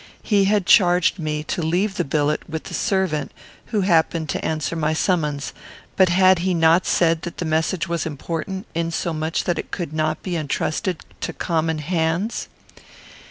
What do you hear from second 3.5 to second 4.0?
who